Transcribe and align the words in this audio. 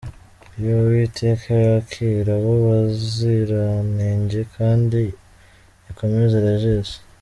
yooooo 0.63 0.85
Uwiteka 0.89 1.49
yakire 1.67 2.31
abo 2.37 2.51
baziranenge, 2.65 4.39
knadi 4.51 5.03
ikomeze 5.89 6.35
Regis. 6.45 6.89